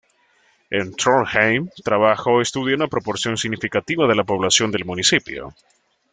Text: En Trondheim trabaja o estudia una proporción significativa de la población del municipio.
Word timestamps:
En 0.77 0.87
Trondheim 1.01 1.67
trabaja 1.87 2.31
o 2.35 2.41
estudia 2.41 2.75
una 2.75 2.87
proporción 2.87 3.37
significativa 3.37 4.07
de 4.07 4.15
la 4.15 4.23
población 4.23 4.71
del 4.71 4.83
municipio. 4.83 5.53